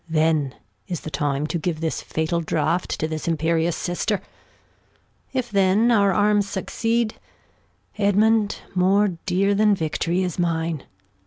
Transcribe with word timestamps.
Then 0.09 0.55
is 0.87 1.01
the 1.01 1.11
Time 1.11 1.45
to 1.45 1.59
give 1.59 1.79
this 1.79 2.01
fatal 2.01 2.41
Draught 2.41 2.89
To 2.99 3.07
this 3.07 3.27
Imperious 3.27 3.75
Sister; 3.77 4.19
if 5.31 5.51
then 5.51 5.91
our 5.91 6.11
Arms 6.11 6.49
succeed, 6.49 7.19
Edmund, 7.99 8.61
more 8.73 9.09
dear 9.27 9.53
then 9.53 9.75
Victory, 9.75 10.23
is 10.23 10.39
mine. 10.39 10.85